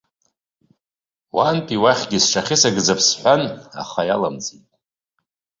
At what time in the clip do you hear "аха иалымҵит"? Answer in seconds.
3.81-4.65